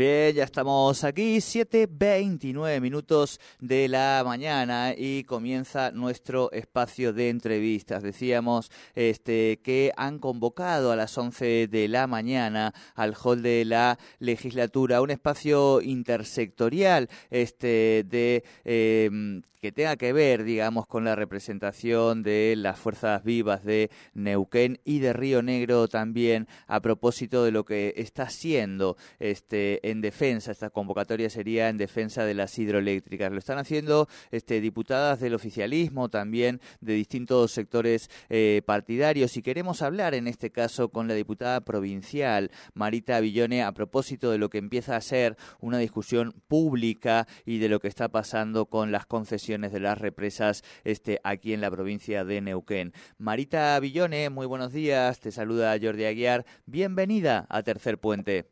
Ya 0.00 0.44
estamos 0.44 1.04
aquí, 1.04 1.36
7.29 1.36 2.80
minutos 2.80 3.38
de 3.58 3.86
la 3.86 4.22
mañana 4.24 4.94
y 4.96 5.24
comienza 5.24 5.90
nuestro 5.90 6.50
espacio 6.52 7.12
de 7.12 7.28
entrevistas. 7.28 8.02
Decíamos 8.02 8.70
este, 8.94 9.60
que 9.62 9.92
han 9.98 10.18
convocado 10.18 10.90
a 10.90 10.96
las 10.96 11.18
11 11.18 11.68
de 11.68 11.88
la 11.88 12.06
mañana 12.06 12.72
al 12.94 13.14
hall 13.14 13.42
de 13.42 13.66
la 13.66 13.98
legislatura 14.20 15.02
un 15.02 15.10
espacio 15.10 15.82
intersectorial 15.82 17.10
este, 17.28 18.06
de 18.08 18.42
em, 18.64 19.42
que 19.60 19.72
tenga 19.72 19.96
que 19.96 20.12
ver, 20.12 20.44
digamos, 20.44 20.86
con 20.86 21.04
la 21.04 21.14
representación 21.14 22.22
de 22.22 22.54
las 22.56 22.78
fuerzas 22.78 23.22
vivas 23.22 23.62
de 23.62 23.90
Neuquén 24.14 24.80
y 24.84 25.00
de 25.00 25.12
Río 25.12 25.42
Negro 25.42 25.86
también 25.86 26.48
a 26.66 26.80
propósito 26.80 27.44
de 27.44 27.50
lo 27.50 27.64
que 27.64 27.92
está 27.96 28.24
haciendo 28.24 28.96
este, 29.18 29.90
en 29.90 30.00
defensa, 30.00 30.52
esta 30.52 30.70
convocatoria 30.70 31.28
sería 31.28 31.68
en 31.68 31.76
defensa 31.76 32.24
de 32.24 32.34
las 32.34 32.58
hidroeléctricas. 32.58 33.30
Lo 33.30 33.38
están 33.38 33.58
haciendo 33.58 34.08
este, 34.30 34.60
diputadas 34.62 35.20
del 35.20 35.34
oficialismo, 35.34 36.08
también 36.08 36.60
de 36.80 36.94
distintos 36.94 37.52
sectores 37.52 38.08
eh, 38.30 38.62
partidarios 38.64 39.36
y 39.36 39.42
queremos 39.42 39.82
hablar 39.82 40.14
en 40.14 40.26
este 40.26 40.50
caso 40.50 40.88
con 40.88 41.06
la 41.06 41.14
diputada 41.14 41.60
provincial 41.60 42.50
Marita 42.72 43.20
Villone 43.20 43.62
a 43.62 43.72
propósito 43.72 44.30
de 44.30 44.38
lo 44.38 44.48
que 44.48 44.58
empieza 44.58 44.96
a 44.96 45.00
ser 45.02 45.36
una 45.60 45.78
discusión 45.78 46.32
pública 46.48 47.26
y 47.44 47.58
de 47.58 47.68
lo 47.68 47.80
que 47.80 47.88
está 47.88 48.08
pasando 48.08 48.66
con 48.66 48.90
las 48.90 49.04
concesiones 49.04 49.49
de 49.50 49.80
las 49.80 50.00
represas 50.00 50.62
este, 50.84 51.18
aquí 51.24 51.52
en 51.52 51.60
la 51.60 51.72
provincia 51.72 52.24
de 52.24 52.40
Neuquén. 52.40 52.92
Marita 53.18 53.80
Villone, 53.80 54.30
muy 54.30 54.46
buenos 54.46 54.72
días, 54.72 55.18
te 55.18 55.32
saluda 55.32 55.76
Jordi 55.82 56.04
Aguiar, 56.04 56.44
bienvenida 56.66 57.46
a 57.48 57.64
Tercer 57.64 57.98
Puente. 57.98 58.44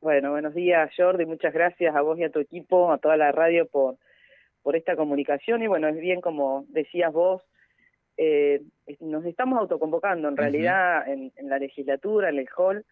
Bueno, 0.00 0.32
buenos 0.32 0.54
días 0.54 0.90
Jordi, 0.96 1.24
muchas 1.24 1.54
gracias 1.54 1.94
a 1.94 2.00
vos 2.00 2.18
y 2.18 2.24
a 2.24 2.30
tu 2.30 2.40
equipo, 2.40 2.90
a 2.90 2.98
toda 2.98 3.16
la 3.16 3.30
radio 3.30 3.68
por, 3.68 3.96
por 4.62 4.74
esta 4.74 4.96
comunicación. 4.96 5.62
Y 5.62 5.68
bueno, 5.68 5.86
es 5.86 5.96
bien 6.00 6.20
como 6.20 6.64
decías 6.70 7.12
vos, 7.12 7.42
eh, 8.16 8.60
nos 8.98 9.24
estamos 9.24 9.60
autoconvocando 9.60 10.28
en 10.28 10.36
realidad 10.36 11.06
en, 11.08 11.30
la 11.42 11.60
legislatura, 11.60 12.30
en 12.30 12.38
el 12.38 12.48
hall, 12.56 12.84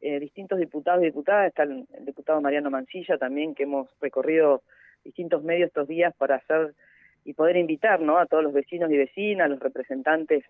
eh, 0.00 0.20
distintos 0.20 0.60
diputados 0.60 1.02
y 1.02 1.06
diputadas, 1.06 1.48
está 1.48 1.64
el, 1.64 1.86
diputado 2.02 2.40
Mariano 2.40 2.70
Mancilla 2.70 3.18
también 3.18 3.56
que 3.56 3.64
hemos 3.64 3.88
recorrido 4.00 4.62
distintos 5.06 5.42
medios 5.42 5.68
estos 5.68 5.88
días 5.88 6.14
para 6.16 6.36
hacer 6.36 6.74
y 7.24 7.32
poder 7.34 7.56
invitar 7.56 8.00
¿no? 8.00 8.18
a 8.18 8.26
todos 8.26 8.44
los 8.44 8.52
vecinos 8.52 8.90
y 8.90 8.96
vecinas, 8.96 9.50
los 9.50 9.60
representantes 9.60 10.44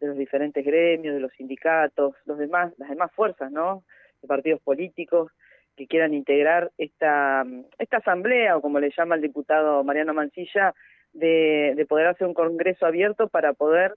de 0.00 0.06
los 0.06 0.16
diferentes 0.16 0.64
gremios, 0.64 1.14
de 1.14 1.20
los 1.20 1.32
sindicatos, 1.32 2.14
los 2.26 2.38
demás, 2.38 2.72
las 2.78 2.90
demás 2.90 3.10
fuerzas, 3.12 3.50
¿no? 3.50 3.84
de 4.20 4.28
partidos 4.28 4.60
políticos 4.60 5.32
que 5.76 5.86
quieran 5.86 6.12
integrar 6.12 6.70
esta, 6.76 7.44
esta 7.78 7.98
asamblea, 7.98 8.56
o 8.56 8.60
como 8.60 8.80
le 8.80 8.90
llama 8.96 9.14
el 9.14 9.22
diputado 9.22 9.84
Mariano 9.84 10.12
Mancilla, 10.12 10.74
de, 11.12 11.72
de 11.76 11.86
poder 11.86 12.08
hacer 12.08 12.26
un 12.26 12.34
congreso 12.34 12.84
abierto 12.84 13.28
para 13.28 13.52
poder 13.54 13.94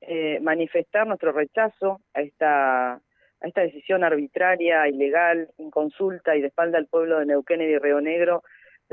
eh, 0.00 0.38
manifestar 0.40 1.06
nuestro 1.06 1.32
rechazo 1.32 2.00
a 2.14 2.22
esta, 2.22 2.92
a 2.94 3.00
esta 3.42 3.60
decisión 3.62 4.04
arbitraria, 4.04 4.88
ilegal, 4.88 5.48
inconsulta 5.58 6.36
y 6.36 6.40
de 6.40 6.48
espalda 6.48 6.78
al 6.78 6.86
pueblo 6.86 7.18
de 7.18 7.26
Neuquén 7.26 7.60
y 7.62 7.66
de 7.66 7.78
Río 7.78 8.00
Negro 8.00 8.42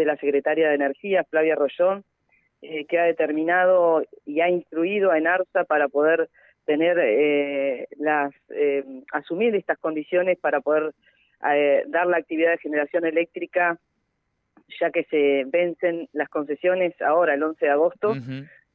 de 0.01 0.05
la 0.05 0.17
Secretaria 0.17 0.69
de 0.69 0.75
Energía, 0.75 1.23
Flavia 1.29 1.55
Rollón, 1.55 2.03
eh, 2.61 2.85
que 2.85 2.99
ha 2.99 3.03
determinado 3.03 4.03
y 4.25 4.41
ha 4.41 4.49
instruido 4.49 5.11
a 5.11 5.17
ENARSA 5.17 5.63
para 5.65 5.87
poder 5.87 6.29
tener 6.65 6.97
eh, 6.99 7.87
las 7.97 8.33
eh, 8.49 8.83
asumir 9.13 9.55
estas 9.55 9.77
condiciones 9.77 10.37
para 10.39 10.61
poder 10.61 10.93
dar 11.87 12.05
la 12.05 12.17
actividad 12.17 12.51
de 12.51 12.59
generación 12.59 13.03
eléctrica 13.03 13.79
ya 14.79 14.91
que 14.91 15.05
se 15.05 15.43
vencen 15.47 16.07
las 16.13 16.29
concesiones 16.29 16.93
ahora 17.01 17.33
el 17.33 17.41
11 17.41 17.65
de 17.65 17.71
agosto. 17.71 18.13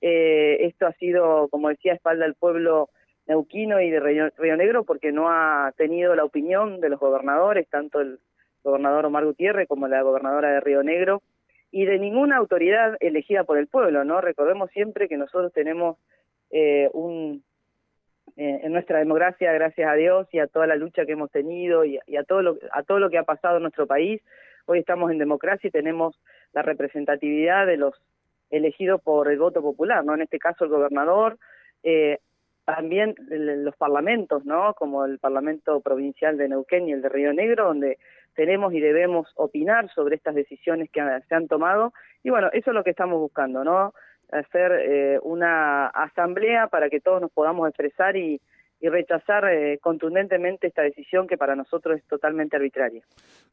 Esto 0.00 0.86
ha 0.88 0.92
sido 0.94 1.46
como 1.48 1.68
decía 1.68 1.94
espalda 1.94 2.24
del 2.24 2.34
pueblo 2.34 2.90
neuquino 3.28 3.80
y 3.80 3.90
de 3.90 4.00
Río 4.00 4.56
Negro 4.56 4.82
porque 4.82 5.12
no 5.12 5.30
ha 5.30 5.72
tenido 5.76 6.16
la 6.16 6.24
opinión 6.24 6.80
de 6.80 6.88
los 6.88 6.98
gobernadores 6.98 7.68
tanto 7.68 8.00
el 8.00 8.18
gobernador 8.66 9.06
Omar 9.06 9.24
Gutiérrez 9.24 9.68
como 9.68 9.88
la 9.88 10.02
gobernadora 10.02 10.50
de 10.50 10.60
Río 10.60 10.82
Negro, 10.82 11.22
y 11.70 11.84
de 11.84 11.98
ninguna 11.98 12.36
autoridad 12.36 12.96
elegida 13.00 13.44
por 13.44 13.58
el 13.58 13.66
pueblo, 13.66 14.04
¿no? 14.04 14.20
Recordemos 14.20 14.70
siempre 14.70 15.08
que 15.08 15.16
nosotros 15.16 15.52
tenemos 15.52 15.98
eh, 16.50 16.88
un, 16.92 17.42
eh, 18.36 18.60
en 18.62 18.72
nuestra 18.72 18.98
democracia, 18.98 19.52
gracias 19.52 19.88
a 19.90 19.94
Dios 19.94 20.28
y 20.32 20.38
a 20.38 20.46
toda 20.46 20.66
la 20.66 20.76
lucha 20.76 21.04
que 21.04 21.12
hemos 21.12 21.30
tenido 21.30 21.84
y, 21.84 21.98
a, 21.98 22.24
todo 22.24 22.42
lo, 22.42 22.58
a 22.72 22.82
todo 22.82 22.98
lo 22.98 23.10
que 23.10 23.18
ha 23.18 23.24
pasado 23.24 23.56
en 23.56 23.62
nuestro 23.62 23.86
país, 23.86 24.22
hoy 24.66 24.78
estamos 24.78 25.10
en 25.10 25.18
democracia 25.18 25.68
y 25.68 25.70
tenemos 25.70 26.18
la 26.52 26.62
representatividad 26.62 27.66
de 27.66 27.76
los 27.76 27.94
elegidos 28.50 29.00
por 29.02 29.30
el 29.30 29.38
voto 29.38 29.60
popular, 29.60 30.04
¿no? 30.04 30.14
En 30.14 30.22
este 30.22 30.38
caso 30.38 30.64
el 30.64 30.70
gobernador, 30.70 31.36
eh, 31.82 32.18
también 32.64 33.14
los 33.28 33.76
parlamentos, 33.76 34.44
¿no? 34.44 34.74
Como 34.74 35.04
el 35.04 35.18
Parlamento 35.18 35.80
Provincial 35.80 36.36
de 36.36 36.48
Neuquén 36.48 36.88
y 36.88 36.92
el 36.92 37.02
de 37.02 37.08
Río 37.08 37.32
Negro, 37.32 37.66
donde 37.66 37.98
tenemos 38.36 38.72
y 38.72 38.80
debemos 38.80 39.28
opinar 39.34 39.90
sobre 39.92 40.14
estas 40.14 40.34
decisiones 40.34 40.90
que 40.90 41.00
se 41.28 41.34
han 41.34 41.48
tomado. 41.48 41.92
Y 42.22 42.30
bueno, 42.30 42.48
eso 42.52 42.70
es 42.70 42.74
lo 42.74 42.84
que 42.84 42.90
estamos 42.90 43.18
buscando, 43.18 43.64
¿no? 43.64 43.94
Hacer 44.30 44.72
eh, 44.72 45.18
una 45.22 45.86
asamblea 45.88 46.68
para 46.68 46.88
que 46.90 47.00
todos 47.00 47.20
nos 47.20 47.32
podamos 47.32 47.68
expresar 47.68 48.16
y, 48.16 48.40
y 48.80 48.88
rechazar 48.88 49.44
eh, 49.48 49.78
contundentemente 49.80 50.66
esta 50.66 50.82
decisión 50.82 51.26
que 51.26 51.38
para 51.38 51.56
nosotros 51.56 51.98
es 51.98 52.04
totalmente 52.04 52.56
arbitraria. 52.56 53.02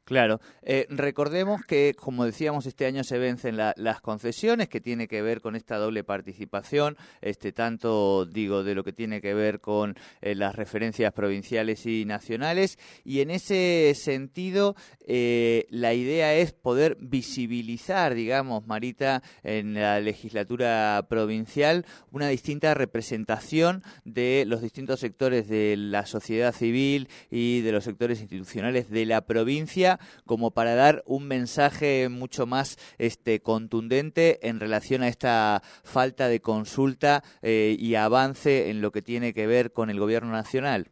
Claro. 0.03 0.39
Eh, 0.63 0.85
recordemos 0.89 1.61
que, 1.65 1.93
como 1.97 2.25
decíamos, 2.25 2.65
este 2.65 2.85
año 2.85 3.05
se 3.05 3.17
vencen 3.17 3.55
las 3.55 4.01
concesiones, 4.01 4.67
que 4.67 4.81
tiene 4.81 5.07
que 5.07 5.21
ver 5.21 5.39
con 5.39 5.55
esta 5.55 5.77
doble 5.77 6.03
participación, 6.03 6.97
este 7.21 7.53
tanto, 7.53 8.25
digo, 8.25 8.63
de 8.63 8.75
lo 8.75 8.83
que 8.83 8.91
tiene 8.91 9.21
que 9.21 9.33
ver 9.33 9.61
con 9.61 9.95
eh, 10.21 10.35
las 10.35 10.55
referencias 10.55 11.13
provinciales 11.13 11.85
y 11.85 12.03
nacionales, 12.03 12.77
y 13.05 13.21
en 13.21 13.31
ese 13.31 13.93
sentido, 13.95 14.75
la 15.07 15.93
idea 15.93 16.33
es 16.33 16.51
poder 16.51 16.97
visibilizar, 16.99 18.13
digamos, 18.13 18.67
Marita, 18.67 19.21
en 19.43 19.73
la 19.75 19.99
legislatura 20.01 21.05
provincial, 21.09 21.85
una 22.11 22.27
distinta 22.27 22.73
representación 22.73 23.83
de 24.03 24.43
los 24.47 24.61
distintos 24.61 24.99
sectores 24.99 25.12
sectores 25.13 25.47
de 25.47 25.75
la 25.77 26.07
sociedad 26.07 26.51
civil 26.51 27.07
y 27.29 27.61
de 27.61 27.71
los 27.71 27.83
sectores 27.83 28.19
institucionales 28.19 28.89
de 28.89 29.05
la 29.05 29.21
provincia 29.21 29.99
como 30.25 30.49
para 30.49 30.73
dar 30.73 31.03
un 31.05 31.27
mensaje 31.27 32.09
mucho 32.09 32.47
más 32.47 32.77
este 32.97 33.39
contundente 33.39 34.39
en 34.41 34.59
relación 34.59 35.03
a 35.03 35.07
esta 35.07 35.61
falta 35.83 36.29
de 36.29 36.39
consulta 36.39 37.21
eh, 37.43 37.75
y 37.77 37.93
avance 37.93 38.71
en 38.71 38.81
lo 38.81 38.89
que 38.89 39.03
tiene 39.03 39.33
que 39.33 39.45
ver 39.45 39.71
con 39.71 39.91
el 39.91 39.99
gobierno 39.99 40.31
nacional. 40.31 40.87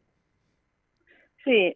Sí, 1.43 1.75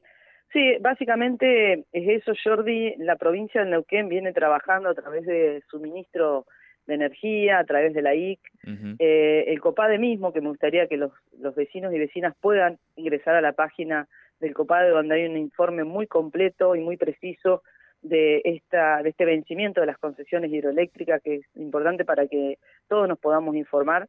Sí, 0.53 0.77
básicamente 0.79 1.83
es 1.91 2.21
eso, 2.21 2.31
Jordi. 2.41 2.95
La 2.99 3.17
provincia 3.17 3.61
de 3.61 3.71
Neuquén 3.71 4.07
viene 4.07 4.31
trabajando 4.31 4.87
a 4.87 4.93
través 4.93 5.25
de 5.25 5.61
su 5.69 5.81
ministro 5.81 6.45
de 6.87 6.93
energía, 6.93 7.59
a 7.59 7.63
través 7.63 7.93
de 7.93 8.01
la 8.01 8.15
IC, 8.15 8.39
eh, 8.99 9.45
el 9.47 9.59
COPADE 9.59 9.97
mismo, 9.97 10.33
que 10.33 10.41
me 10.41 10.49
gustaría 10.49 10.87
que 10.87 10.97
los, 10.97 11.11
los 11.39 11.55
vecinos 11.55 11.93
y 11.93 11.99
vecinas 11.99 12.35
puedan 12.39 12.77
ingresar 12.95 13.35
a 13.35 13.41
la 13.41 13.53
página 13.53 14.07
del 14.39 14.53
COPADE, 14.53 14.89
donde 14.89 15.15
hay 15.15 15.25
un 15.25 15.37
informe 15.37 15.83
muy 15.83 16.07
completo 16.07 16.75
y 16.75 16.81
muy 16.81 16.97
preciso 16.97 17.63
de 18.01 18.41
esta 18.43 19.01
de 19.01 19.09
este 19.09 19.25
vencimiento 19.25 19.81
de 19.81 19.87
las 19.87 19.97
concesiones 19.97 20.51
hidroeléctricas, 20.51 21.21
que 21.23 21.35
es 21.35 21.45
importante 21.55 22.05
para 22.05 22.27
que 22.27 22.59
todos 22.87 23.07
nos 23.07 23.17
podamos 23.17 23.55
informar. 23.55 24.07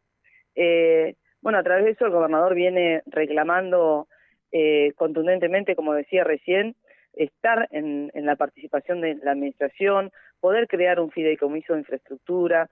Eh, 0.54 1.14
bueno, 1.40 1.58
a 1.58 1.62
través 1.62 1.84
de 1.84 1.90
eso 1.92 2.04
el 2.04 2.12
gobernador 2.12 2.54
viene 2.54 3.02
reclamando 3.06 4.08
eh, 4.52 4.92
contundentemente, 4.96 5.76
como 5.76 5.94
decía 5.94 6.24
recién, 6.24 6.76
estar 7.16 7.68
en, 7.72 8.10
en 8.14 8.26
la 8.26 8.36
participación 8.36 9.00
de 9.00 9.16
la 9.16 9.32
administración, 9.32 10.12
poder 10.40 10.68
crear 10.68 11.00
un 11.00 11.10
fideicomiso 11.10 11.72
de 11.72 11.80
infraestructura, 11.80 12.70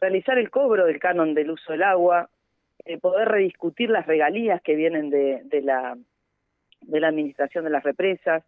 realizar 0.00 0.38
el 0.38 0.50
cobro 0.50 0.86
del 0.86 1.00
canon 1.00 1.34
del 1.34 1.50
uso 1.50 1.72
del 1.72 1.82
agua, 1.82 2.28
eh, 2.84 2.98
poder 2.98 3.28
rediscutir 3.28 3.90
las 3.90 4.06
regalías 4.06 4.60
que 4.62 4.76
vienen 4.76 5.10
de, 5.10 5.40
de 5.44 5.62
la 5.62 5.96
de 6.82 7.00
la 7.00 7.08
administración 7.08 7.64
de 7.64 7.70
las 7.70 7.82
represas, 7.82 8.44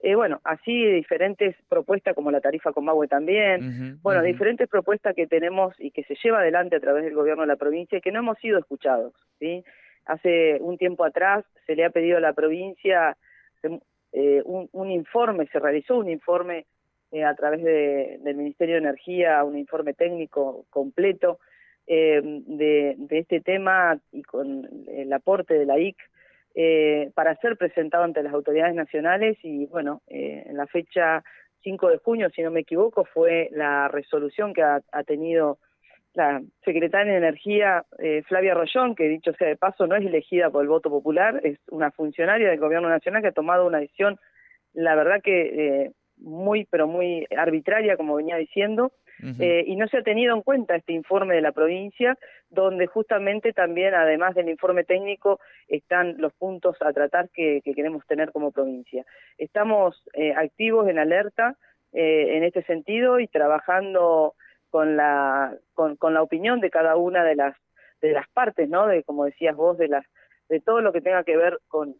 eh, 0.00 0.14
bueno, 0.14 0.40
así 0.44 0.84
diferentes 0.92 1.56
propuestas 1.68 2.14
como 2.14 2.30
la 2.30 2.40
tarifa 2.40 2.72
Comahue 2.72 3.08
también, 3.08 3.98
bueno, 4.02 4.22
diferentes 4.22 4.68
propuestas 4.68 5.14
que 5.14 5.26
tenemos 5.26 5.74
y 5.78 5.90
que 5.90 6.04
se 6.04 6.16
lleva 6.22 6.40
adelante 6.40 6.76
a 6.76 6.80
través 6.80 7.04
del 7.04 7.14
gobierno 7.14 7.42
de 7.42 7.48
la 7.48 7.56
provincia 7.56 7.96
y 7.96 8.00
que 8.02 8.12
no 8.12 8.18
hemos 8.18 8.38
sido 8.38 8.58
escuchados, 8.58 9.14
¿sí? 9.38 9.64
Hace 10.04 10.58
un 10.60 10.76
tiempo 10.76 11.04
atrás 11.04 11.44
se 11.66 11.74
le 11.74 11.84
ha 11.84 11.90
pedido 11.90 12.18
a 12.18 12.20
la 12.20 12.34
provincia 12.34 13.16
eh, 14.16 14.42
un, 14.44 14.90
informe, 14.90 15.46
se 15.48 15.58
realizó 15.58 15.98
un 15.98 16.08
informe 16.08 16.66
eh, 17.12 17.24
a 17.24 17.34
través 17.34 17.62
del 17.62 18.36
Ministerio 18.36 18.74
de 18.74 18.80
Energía, 18.80 19.44
un 19.44 19.56
informe 19.56 19.94
técnico 19.94 20.66
completo 20.70 21.38
de, 21.86 22.94
de 22.98 23.18
este 23.18 23.40
tema 23.40 23.96
y 24.10 24.24
con 24.24 24.68
el 24.88 25.12
aporte 25.12 25.54
de 25.54 25.66
la 25.66 25.78
IC 25.78 25.96
eh, 26.58 27.10
para 27.14 27.36
ser 27.36 27.58
presentado 27.58 28.04
ante 28.04 28.22
las 28.22 28.32
autoridades 28.32 28.74
nacionales 28.74 29.36
y 29.42 29.66
bueno, 29.66 30.00
eh, 30.06 30.42
en 30.46 30.56
la 30.56 30.66
fecha 30.66 31.22
5 31.62 31.90
de 31.90 31.98
junio, 31.98 32.30
si 32.30 32.40
no 32.40 32.50
me 32.50 32.60
equivoco, 32.60 33.04
fue 33.04 33.50
la 33.52 33.88
resolución 33.88 34.54
que 34.54 34.62
ha, 34.62 34.80
tenido 35.06 35.58
la 36.16 36.42
secretaria 36.64 37.12
de 37.12 37.18
Energía 37.18 37.84
eh, 37.98 38.22
Flavia 38.26 38.54
Rollón, 38.54 38.94
que 38.94 39.08
dicho 39.08 39.32
sea 39.34 39.48
de 39.48 39.56
paso 39.56 39.86
no 39.86 39.96
es 39.96 40.04
elegida 40.04 40.50
por 40.50 40.62
el 40.62 40.68
voto 40.68 40.90
popular, 40.90 41.40
es 41.44 41.58
una 41.70 41.90
funcionaria 41.90 42.48
del 42.48 42.58
Gobierno 42.58 42.88
Nacional 42.88 43.22
que 43.22 43.28
ha 43.28 43.32
tomado 43.32 43.66
una 43.66 43.78
decisión, 43.78 44.18
la 44.72 44.94
verdad 44.94 45.20
que 45.22 45.40
eh, 45.84 45.92
muy, 46.16 46.66
pero 46.70 46.86
muy 46.86 47.26
arbitraria, 47.36 47.96
como 47.96 48.16
venía 48.16 48.36
diciendo, 48.36 48.92
eh, 49.40 49.64
y 49.66 49.76
no 49.76 49.88
se 49.88 49.96
ha 49.96 50.02
tenido 50.02 50.34
en 50.34 50.42
cuenta 50.42 50.76
este 50.76 50.92
informe 50.92 51.34
de 51.34 51.40
la 51.40 51.52
provincia, 51.52 52.18
donde 52.50 52.86
justamente 52.86 53.54
también, 53.54 53.94
además 53.94 54.34
del 54.34 54.50
informe 54.50 54.84
técnico, 54.84 55.40
están 55.68 56.16
los 56.18 56.34
puntos 56.34 56.76
a 56.82 56.92
tratar 56.92 57.30
que, 57.30 57.62
queremos 57.62 58.06
tener 58.06 58.30
como 58.32 58.52
provincia. 58.52 59.06
Estamos 59.38 60.02
activos 60.36 60.88
en 60.88 60.98
alerta 60.98 61.56
eh, 61.98 62.36
en 62.36 62.44
este 62.44 62.62
sentido 62.64 63.20
y 63.20 63.26
trabajando 63.26 64.34
con 64.76 64.94
la, 64.94 65.56
con, 65.72 65.96
con 65.96 66.12
la 66.12 66.20
opinión 66.20 66.60
de 66.60 66.68
cada 66.68 66.96
una 66.96 67.24
de 67.24 67.34
las, 67.34 67.56
de 68.02 68.12
las 68.12 68.28
partes, 68.28 68.68
¿no? 68.68 68.86
De, 68.86 69.04
como 69.04 69.24
decías 69.24 69.56
vos, 69.56 69.78
de 69.78 69.88
las 69.88 70.04
de 70.50 70.60
todo 70.60 70.82
lo 70.82 70.92
que 70.92 71.00
tenga 71.00 71.24
que 71.24 71.34
ver 71.34 71.60
con, 71.66 71.96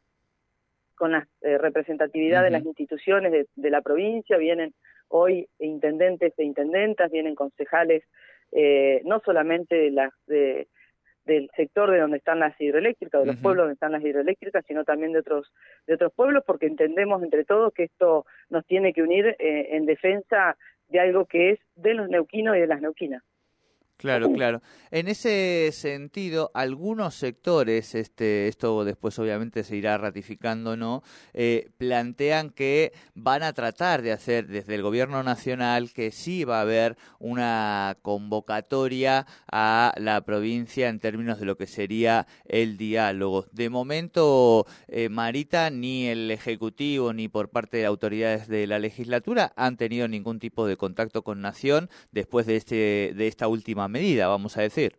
con 0.95 1.13
la 1.13 1.27
representatividad 1.41 2.43
de 2.43 2.51
las 2.51 2.67
instituciones 2.67 3.33
de, 3.33 3.47
de, 3.57 3.71
la 3.71 3.81
provincia, 3.81 4.37
vienen 4.37 4.75
hoy 5.09 5.49
intendentes 5.59 6.35
e 6.37 6.45
intendentas, 6.45 7.11
vienen 7.11 7.35
concejales, 7.35 8.05
eh, 8.53 9.01
no 9.07 9.21
solamente 9.25 9.91
las 9.91 10.13
de, 10.27 10.69
del 11.25 11.49
sector 11.57 11.91
de 11.91 12.01
donde 12.01 12.19
están 12.19 12.41
las 12.41 12.61
hidroeléctricas, 12.61 13.23
de 13.23 13.27
los 13.27 13.37
pueblos 13.37 13.63
donde 13.63 13.75
están 13.75 13.93
las 13.93 14.05
hidroeléctricas, 14.05 14.67
sino 14.67 14.85
también 14.85 15.15
de 15.15 15.21
otros 15.21 15.51
de 15.87 15.95
otros 15.95 16.13
pueblos, 16.13 16.45
porque 16.47 16.67
entendemos 16.67 17.23
entre 17.23 17.47
todos 17.47 17.73
que 17.73 17.85
esto 17.85 18.27
nos 18.51 18.67
tiene 18.67 18.93
que 18.93 19.03
unir 19.03 19.35
eh, 19.39 19.69
en 19.71 19.87
defensa 19.87 20.59
de 20.89 21.01
algo 21.01 21.27
que 21.27 21.51
es 21.51 21.61
de 21.75 21.95
los 21.95 22.09
neuquinos 22.09 22.57
y 22.57 22.61
de 22.61 22.67
las 22.67 22.81
neuquinas. 22.81 23.23
Claro, 23.99 24.31
claro. 24.31 24.61
En 24.91 25.09
ese 25.09 25.71
sentido, 25.73 26.51
algunos 26.53 27.15
sectores, 27.15 27.95
este, 27.95 28.47
esto 28.47 28.85
después 28.85 29.19
obviamente 29.19 29.65
se 29.65 29.75
irá 29.75 29.97
ratificando, 29.97 30.77
¿no? 30.77 31.03
Eh, 31.33 31.71
plantean 31.79 32.51
que 32.51 32.93
van 33.15 33.43
a 33.43 33.55
tratar 33.55 34.03
de 34.03 34.13
hacer 34.13 34.49
desde 34.49 34.75
el 34.75 34.83
gobierno 34.83 35.23
nacional 35.23 35.95
que 35.95 36.11
sí 36.11 36.45
va 36.45 36.59
a 36.59 36.63
haber 36.63 36.99
una 37.19 37.97
convocatoria 38.03 39.27
a 39.51 39.95
la 39.97 40.21
provincia 40.27 40.91
en 40.91 41.01
términos 41.01 41.41
de 41.41 41.47
lo 41.47 41.57
que 41.57 41.67
sería 41.67 42.27
el 42.45 42.77
diálogo. 42.77 43.47
De 43.53 43.71
momento, 43.71 44.67
eh, 44.89 45.09
Marita, 45.09 45.71
ni 45.71 46.07
el 46.07 46.31
Ejecutivo 46.31 47.15
ni 47.15 47.29
por 47.29 47.49
parte 47.49 47.79
de 47.79 47.87
autoridades 47.87 48.47
de 48.47 48.67
la 48.67 48.79
legislatura 48.79 49.55
han 49.57 49.79
tenido 49.79 50.07
ningún 50.07 50.39
tipo 50.39 50.67
de 50.67 50.77
contacto 50.77 51.23
con 51.23 51.41
Nación 51.41 51.89
después 52.13 52.45
de, 52.45 52.57
este, 52.57 53.15
de 53.17 53.27
esta 53.27 53.49
última 53.49 53.86
medida, 53.89 54.29
vamos 54.29 54.57
a 54.57 54.63
decir. 54.63 54.97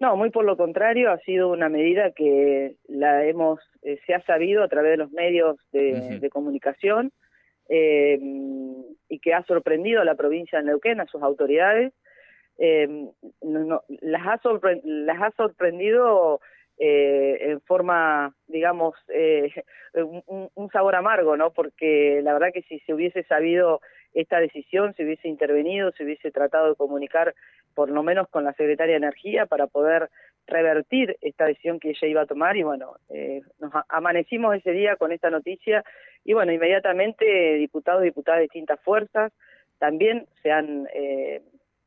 No, 0.00 0.16
muy 0.16 0.30
por 0.30 0.46
lo 0.46 0.56
contrario, 0.56 1.12
ha 1.12 1.18
sido 1.18 1.50
una 1.50 1.68
medida 1.68 2.12
que 2.12 2.76
la 2.88 3.26
hemos, 3.26 3.60
eh, 3.82 4.00
se 4.06 4.14
ha 4.14 4.24
sabido 4.24 4.62
a 4.62 4.68
través 4.68 4.92
de 4.92 4.96
los 4.96 5.12
medios 5.12 5.58
de, 5.72 6.26
comunicación 6.32 7.12
eh, 7.68 8.18
y 9.10 9.18
que 9.18 9.34
ha 9.34 9.44
sorprendido 9.44 10.00
a 10.00 10.06
la 10.06 10.14
provincia 10.14 10.58
de 10.58 10.64
Neuquén, 10.64 11.00
a 11.00 11.06
sus 11.06 11.22
autoridades. 11.22 11.92
Eh, 12.56 13.08
las, 13.42 14.26
ha 14.26 14.40
las 14.84 15.22
ha 15.22 15.30
sorprendido 15.32 16.40
en 16.78 17.60
forma, 17.60 18.34
digamos, 18.46 18.94
un, 19.94 20.48
un, 20.54 20.70
sabor 20.70 20.94
amargo, 20.94 21.36
¿no? 21.36 21.52
Porque 21.52 22.22
la 22.22 22.32
verdad 22.32 22.52
que 22.54 22.62
si 22.62 22.78
se 22.80 22.94
hubiese 22.94 23.22
sabido 23.24 23.82
esta 24.14 24.40
decisión, 24.40 24.94
se 24.94 25.04
hubiese 25.04 25.28
intervenido, 25.28 25.92
se 25.92 26.04
hubiese 26.04 26.30
tratado 26.30 26.70
de 26.70 26.76
comunicar 26.76 27.34
por 27.74 27.90
lo 27.90 28.02
menos 28.02 28.28
con 28.28 28.44
la 28.44 28.52
secretaria 28.52 28.94
de 28.94 28.98
Energía 28.98 29.46
para 29.46 29.66
poder 29.66 30.10
revertir 30.46 31.16
esta 31.20 31.46
decisión 31.46 31.78
que 31.78 31.90
ella 31.90 32.08
iba 32.08 32.22
a 32.22 32.26
tomar. 32.26 32.56
Y 32.56 32.62
bueno, 32.62 32.96
eh, 33.08 33.42
nos 33.60 33.72
amanecimos 33.88 34.56
ese 34.56 34.72
día 34.72 34.96
con 34.96 35.12
esta 35.12 35.30
noticia 35.30 35.84
y 36.24 36.32
bueno, 36.32 36.52
inmediatamente 36.52 37.54
diputados 37.54 38.02
y 38.02 38.06
diputadas 38.06 38.38
de 38.38 38.44
distintas 38.44 38.80
fuerzas 38.80 39.32
también 39.78 40.26
se 40.42 40.52
han 40.52 40.86
eh, 40.92 41.40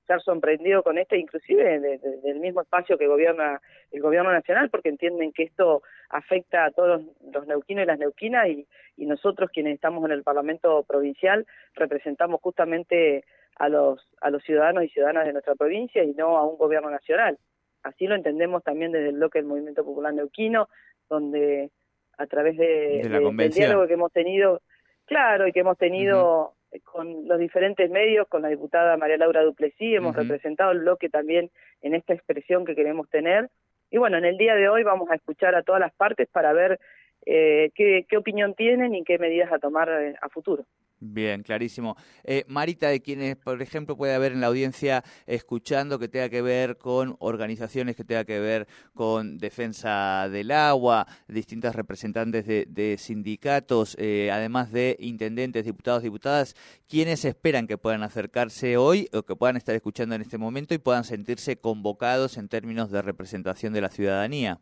se 0.05 0.19
sorprendido 0.19 0.83
con 0.83 0.97
esto, 0.97 1.15
inclusive 1.15 1.79
del 1.79 2.39
mismo 2.39 2.61
espacio 2.61 2.97
que 2.97 3.07
gobierna 3.07 3.61
el 3.91 4.01
gobierno 4.01 4.31
nacional, 4.31 4.69
porque 4.69 4.89
entienden 4.89 5.31
que 5.31 5.44
esto 5.44 5.81
afecta 6.09 6.65
a 6.65 6.71
todos 6.71 7.01
los 7.31 7.47
neuquinos 7.47 7.83
y 7.83 7.88
las 7.88 8.00
neuquinas 8.00 8.47
y, 8.47 8.67
y 8.97 9.05
nosotros 9.05 9.50
quienes 9.51 9.75
estamos 9.75 10.03
en 10.05 10.11
el 10.11 10.23
Parlamento 10.23 10.83
provincial 10.83 11.45
representamos 11.75 12.41
justamente 12.41 13.23
a 13.57 13.69
los 13.69 14.01
a 14.21 14.29
los 14.29 14.44
ciudadanos 14.44 14.83
y 14.83 14.89
ciudadanas 14.89 15.25
de 15.25 15.33
nuestra 15.33 15.55
provincia 15.55 16.03
y 16.03 16.13
no 16.13 16.38
a 16.38 16.45
un 16.45 16.57
gobierno 16.57 16.89
nacional. 16.89 17.38
Así 17.83 18.07
lo 18.07 18.15
entendemos 18.15 18.63
también 18.63 18.91
desde 18.91 19.09
el 19.09 19.15
bloque 19.15 19.39
del 19.39 19.47
Movimiento 19.47 19.83
Popular 19.83 20.13
Neuquino, 20.13 20.69
donde 21.09 21.69
a 22.17 22.25
través 22.27 22.57
de, 22.57 23.01
del 23.03 23.51
diálogo 23.51 23.88
que 23.88 23.94
hemos 23.94 24.11
tenido, 24.11 24.61
claro, 25.05 25.47
y 25.47 25.51
que 25.51 25.59
hemos 25.59 25.77
tenido 25.77 26.53
con 26.81 27.27
los 27.27 27.39
diferentes 27.39 27.89
medios, 27.89 28.27
con 28.27 28.41
la 28.41 28.49
diputada 28.49 28.97
María 28.97 29.17
Laura 29.17 29.43
Duplessis, 29.43 29.95
hemos 29.95 30.15
representado 30.15 30.71
el 30.71 30.79
bloque 30.79 31.09
también 31.09 31.51
en 31.81 31.95
esta 31.95 32.13
expresión 32.13 32.65
que 32.65 32.75
queremos 32.75 33.09
tener. 33.09 33.49
Y 33.89 33.97
bueno, 33.97 34.17
en 34.17 34.25
el 34.25 34.37
día 34.37 34.55
de 34.55 34.69
hoy 34.69 34.83
vamos 34.83 35.09
a 35.11 35.15
escuchar 35.15 35.55
a 35.55 35.63
todas 35.63 35.79
las 35.79 35.93
partes 35.93 36.27
para 36.29 36.53
ver 36.53 36.79
eh, 37.25 37.71
qué, 37.75 38.17
opinión 38.17 38.53
tienen 38.55 38.95
y 38.95 39.03
qué 39.03 39.17
medidas 39.17 39.51
a 39.51 39.59
tomar 39.59 39.89
eh, 39.89 40.15
a 40.21 40.29
futuro. 40.29 40.65
Bien, 41.05 41.43
clarísimo. 41.43 41.98
Eh, 42.24 42.45
Marita, 42.48 42.88
de 42.88 43.01
quienes, 43.01 43.36
por 43.36 43.62
ejemplo, 43.62 43.98
puede 43.98 44.13
haber 44.13 44.31
en 44.31 44.39
la 44.39 44.48
audiencia 44.48 45.03
escuchando 45.25 46.00
que 46.00 46.07
tenga 46.07 46.29
que 46.29 46.41
ver 46.41 46.77
con 46.77 47.17
organizaciones 47.19 47.98
que 47.98 48.05
tenga 48.05 48.24
que 48.24 48.39
ver 48.39 48.67
con 48.93 49.38
defensa 49.38 50.29
del 50.29 50.51
agua, 50.51 51.05
distintas 51.27 51.75
representantes 51.75 52.45
de, 52.48 52.95
sindicatos, 52.98 53.98
eh, 54.00 54.31
además 54.31 54.71
de 54.71 54.95
intendentes, 54.98 55.65
diputados, 55.65 56.03
diputadas, 56.03 56.55
¿quiénes 56.88 57.25
esperan 57.25 57.67
que 57.67 57.77
puedan 57.77 58.03
acercarse 58.03 58.77
hoy 58.77 59.09
o 59.12 59.24
que 59.24 59.36
puedan 59.36 59.57
estar 59.57 59.75
escuchando 59.75 60.15
en 60.15 60.21
este 60.21 60.38
momento 60.38 60.74
y 60.74 60.77
puedan 60.77 61.03
sentirse 61.03 61.57
convocados 61.57 62.38
en 62.38 62.48
términos 62.48 62.91
de 62.91 63.01
representación 63.01 63.74
de 63.74 63.81
la 63.81 63.89
ciudadanía? 63.89 64.62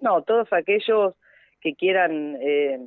No, 0.00 0.22
todos 0.22 0.52
aquellos 0.52 1.14
que 1.60 1.74
quieran 1.74 2.36
eh, 2.40 2.78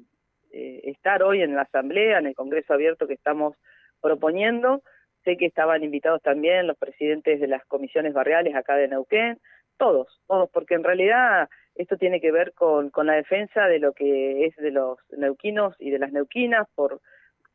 eh, 0.52 0.82
estar 0.86 1.24
hoy 1.24 1.42
en 1.42 1.56
la 1.56 1.64
Asamblea, 1.64 2.20
en 2.20 2.28
el 2.28 2.36
Congreso 2.36 2.74
Abierto 2.74 3.08
que 3.08 3.14
estamos 3.14 3.56
proponiendo. 4.02 4.82
Sé 5.24 5.38
que 5.38 5.46
estaban 5.46 5.84
invitados 5.84 6.22
también 6.22 6.68
los 6.68 6.78
presidentes 6.78 7.40
de 7.40 7.48
las 7.48 7.66
comisiones 7.66 8.14
barriales 8.14 8.56
acá 8.56 8.76
de 8.76 8.88
Neuquén, 8.88 9.40
todos, 9.78 10.22
todos, 10.28 10.50
porque 10.52 10.74
en 10.76 10.84
realidad 10.84 11.48
esto 11.76 11.98
tiene 11.98 12.20
que 12.20 12.32
ver 12.32 12.54
con, 12.54 12.90
con 12.90 13.08
la 13.08 13.14
defensa 13.14 13.68
de 13.68 13.80
lo 13.80 13.94
que 13.94 14.46
es 14.46 14.56
de 14.58 14.72
los 14.72 14.98
neuquinos 15.12 15.76
y 15.80 15.92
de 15.92 16.00
las 16.00 16.12
neuquinas 16.12 16.68
por, 16.76 17.02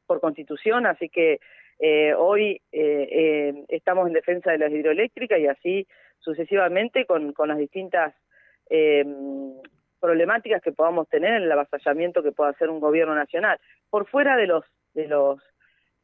por 0.06 0.20
constitución, 0.20 0.86
así 0.86 1.08
que 1.08 1.40
eh, 1.78 2.14
hoy 2.14 2.62
eh, 2.72 3.64
estamos 3.68 4.06
en 4.06 4.14
defensa 4.14 4.52
de 4.52 4.58
las 4.58 4.72
hidroeléctricas 4.72 5.38
y 5.38 5.46
así 5.46 5.86
sucesivamente 6.20 7.04
con, 7.04 7.32
con 7.32 7.48
las 7.48 7.58
distintas 7.58 8.14
eh, 8.70 9.04
problemáticas 10.00 10.62
que 10.62 10.72
podamos 10.72 11.08
tener 11.08 11.34
en 11.34 11.42
el 11.44 11.52
avasallamiento 11.52 12.22
que 12.22 12.32
pueda 12.32 12.50
hacer 12.50 12.70
un 12.70 12.80
gobierno 12.80 13.14
nacional, 13.14 13.58
por 13.90 14.06
fuera 14.06 14.36
de 14.36 14.46
los, 14.46 14.64
de 14.94 15.08
los 15.08 15.40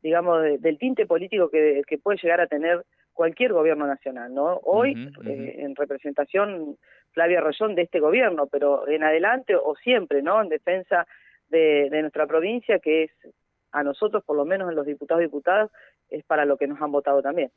digamos, 0.03 0.43
del 0.61 0.79
tinte 0.79 1.07
político 1.07 1.49
que, 1.49 1.83
que, 1.87 1.99
puede 1.99 2.19
llegar 2.21 2.41
a 2.41 2.49
tener 2.49 2.85
cualquier 3.13 3.53
gobierno 3.53 3.87
nacional, 3.87 4.35
¿no? 4.35 4.57
Hoy, 4.65 5.13
eh, 5.25 5.57
en 5.59 5.77
representación 5.77 6.77
Flavia 7.13 7.41
Rollón 7.41 7.75
de 7.75 7.83
este 7.83 8.01
gobierno, 8.01 8.47
pero 8.47 8.89
en 8.89 9.05
adelante 9.05 9.55
o 9.55 9.77
siempre, 9.77 10.23
¿no? 10.23 10.41
En 10.43 10.49
defensa 10.49 11.07
de, 11.49 11.89
de 11.91 12.01
nuestra 12.01 12.27
provincia, 12.27 12.79
que 12.79 13.05
es 13.05 13.11
a 13.71 13.83
nosotros, 13.83 14.25
por 14.25 14.37
lo 14.37 14.45
menos 14.45 14.69
en 14.69 14.77
los 14.77 14.87
diputados 14.87 15.23
y 15.23 15.27
diputadas, 15.27 15.71
es 16.11 16.25
para 16.25 16.45
lo 16.45 16.57
que 16.57 16.67
nos 16.67 16.81
han 16.81 16.93
votado 16.93 17.23
también. 17.23 17.51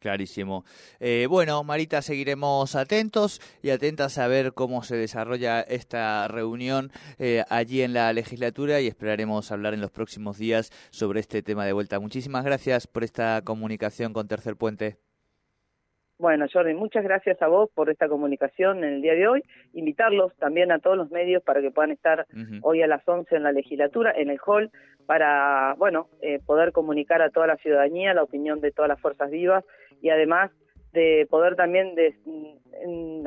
Clarísimo. 0.00 0.64
Eh, 1.00 1.26
bueno, 1.28 1.64
Marita, 1.64 2.02
seguiremos 2.02 2.76
atentos 2.76 3.40
y 3.62 3.70
atentas 3.70 4.18
a 4.18 4.28
ver 4.28 4.52
cómo 4.52 4.82
se 4.82 4.96
desarrolla 4.96 5.60
esta 5.60 6.28
reunión 6.28 6.90
eh, 7.18 7.44
allí 7.48 7.82
en 7.82 7.94
la 7.94 8.12
legislatura 8.12 8.80
y 8.80 8.86
esperaremos 8.86 9.50
hablar 9.50 9.74
en 9.74 9.80
los 9.80 9.90
próximos 9.90 10.38
días 10.38 10.70
sobre 10.90 11.20
este 11.20 11.42
tema 11.42 11.66
de 11.66 11.72
vuelta. 11.72 12.00
Muchísimas 12.00 12.44
gracias 12.44 12.86
por 12.86 13.04
esta 13.04 13.42
comunicación 13.42 14.12
con 14.12 14.28
Tercer 14.28 14.56
Puente. 14.56 14.98
Bueno, 16.18 16.46
Jordi, 16.52 16.74
muchas 16.74 17.04
gracias 17.04 17.40
a 17.42 17.46
vos 17.46 17.70
por 17.72 17.90
esta 17.90 18.08
comunicación 18.08 18.78
en 18.78 18.94
el 18.94 19.02
día 19.02 19.14
de 19.14 19.28
hoy. 19.28 19.44
Invitarlos 19.72 20.34
también 20.36 20.72
a 20.72 20.80
todos 20.80 20.96
los 20.96 21.12
medios 21.12 21.44
para 21.44 21.60
que 21.60 21.70
puedan 21.70 21.92
estar 21.92 22.26
hoy 22.62 22.82
a 22.82 22.88
las 22.88 23.06
11 23.06 23.36
en 23.36 23.44
la 23.44 23.52
legislatura, 23.52 24.12
en 24.16 24.30
el 24.30 24.40
hall, 24.44 24.72
para, 25.06 25.76
bueno, 25.78 26.08
eh, 26.20 26.40
poder 26.44 26.72
comunicar 26.72 27.22
a 27.22 27.30
toda 27.30 27.46
la 27.46 27.56
ciudadanía 27.56 28.14
la 28.14 28.24
opinión 28.24 28.60
de 28.60 28.72
todas 28.72 28.88
las 28.88 29.00
fuerzas 29.00 29.30
vivas 29.30 29.64
y 30.00 30.10
además 30.10 30.50
de 30.92 31.26
poder 31.30 31.56
también 31.56 31.94
de, 31.94 32.14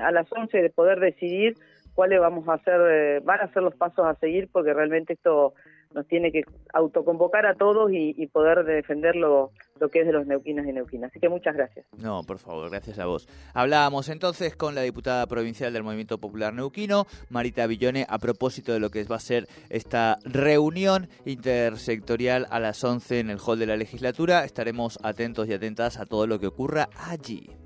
a 0.02 0.12
las 0.12 0.32
11 0.32 0.62
de 0.62 0.70
poder 0.70 1.00
decidir 1.00 1.56
cuáles 1.94 2.20
vamos 2.20 2.48
a 2.48 2.54
hacer, 2.54 2.82
eh, 2.90 3.20
van 3.24 3.42
a 3.42 3.54
ser 3.54 3.64
los 3.64 3.76
pasos 3.76 4.06
a 4.06 4.16
seguir, 4.16 4.50
porque 4.52 4.74
realmente 4.74 5.14
esto 5.14 5.54
nos 5.94 6.08
tiene 6.08 6.32
que 6.32 6.44
autoconvocar 6.74 7.46
a 7.46 7.56
todos 7.56 7.92
y, 7.92 8.28
poder 8.28 8.64
defender 8.64 9.16
lo, 9.16 9.52
que 9.92 10.02
es 10.02 10.06
de 10.06 10.14
los 10.14 10.26
neuquinos 10.26 10.66
y 10.66 10.72
neuquinas. 10.72 11.12
Así 11.12 11.20
que 11.20 11.30
muchas 11.30 11.56
gracias. 11.56 11.86
No, 11.98 12.24
por 12.24 12.40
favor, 12.40 12.70
gracias 12.70 13.00
a 13.00 13.06
vos. 13.06 13.28
Hablábamos 13.54 14.10
entonces 14.10 14.56
con 14.56 14.76
la 14.76 14.82
diputada 14.82 15.26
provincial 15.28 15.74
del 15.74 15.84
Movimiento 15.84 16.18
Popular 16.18 16.54
Neuquino, 16.54 17.06
Marita 17.30 17.68
Villone, 17.68 18.06
a 18.08 18.20
propósito 18.20 18.74
de 18.74 18.80
lo 18.80 18.90
que 18.90 19.04
va 19.04 19.18
a 19.18 19.20
ser 19.20 19.48
esta 19.70 20.18
reunión 20.24 21.10
intersectorial 21.26 22.48
a 22.50 22.60
las 22.60 22.84
11 22.84 23.20
en 23.20 23.30
el 23.30 23.40
hall 23.40 23.60
de 23.60 23.66
la 23.66 23.78
legislatura. 23.78 24.46
Estaremos 24.46 25.00
atentos 25.04 25.48
y 25.48 25.54
atentas 25.54 26.00
a 26.00 26.06
todo 26.06 26.28
lo 26.28 26.40
que 26.40 26.48
ocurra 26.48 26.90
allí. 26.96 27.61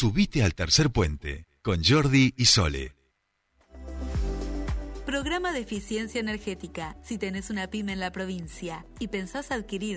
Subite 0.00 0.42
al 0.42 0.54
tercer 0.54 0.88
puente 0.88 1.44
con 1.60 1.84
Jordi 1.84 2.32
y 2.34 2.46
Sole. 2.46 2.94
Programa 5.04 5.52
de 5.52 5.60
eficiencia 5.60 6.20
energética. 6.20 6.96
Si 7.02 7.18
tenés 7.18 7.50
una 7.50 7.66
pyme 7.66 7.92
en 7.92 8.00
la 8.00 8.10
provincia 8.10 8.86
y 8.98 9.08
pensás 9.08 9.50
adquirir 9.50 9.88